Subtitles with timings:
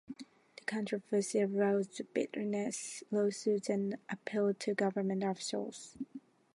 [0.57, 5.95] The controversy aroused bitterness, lawsuits, and appeals to government officials.